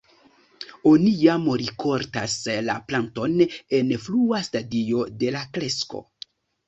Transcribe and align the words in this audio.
Oni 0.91 1.09
jam 1.23 1.43
rikoltas 1.61 2.37
la 2.69 2.77
planton 2.87 3.35
en 3.81 3.93
frua 4.07 4.41
stadio 4.49 5.05
de 5.21 5.31
la 5.37 5.45
kresko. 5.59 6.03